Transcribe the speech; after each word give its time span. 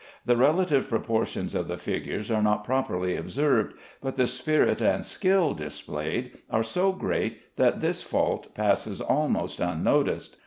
The 0.25 0.35
relative 0.35 0.89
proportions 0.89 1.53
of 1.53 1.67
the 1.67 1.77
figures 1.77 2.31
are 2.31 2.41
not 2.41 2.63
properly 2.63 3.15
observed, 3.15 3.75
but 4.01 4.15
the 4.15 4.25
spirit 4.25 4.81
and 4.81 5.05
skill 5.05 5.53
displayed 5.53 6.39
are 6.49 6.63
so 6.63 6.91
great 6.91 7.55
that 7.57 7.81
this 7.81 8.01
fault 8.01 8.55
passes 8.55 8.99
almost 8.99 9.59
unnoticed. 9.59 10.39